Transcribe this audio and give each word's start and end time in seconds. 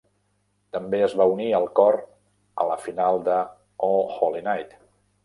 També 0.77 1.01
es 1.07 1.11
va 1.19 1.27
unir 1.33 1.49
al 1.57 1.69
cor 1.79 1.97
a 2.63 2.67
la 2.71 2.79
final 2.87 3.21
de 3.29 3.37
"O 3.89 3.91
Holy 4.17 4.43
Night". 4.49 4.75